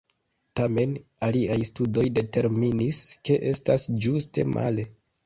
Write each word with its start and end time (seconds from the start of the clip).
Tamen, 0.59 0.93
aliaj 1.27 1.57
studoj 1.69 2.05
determinis 2.15 3.03
ke 3.29 3.39
estas 3.51 3.87
ĝuste 4.07 4.47
male. 4.57 4.89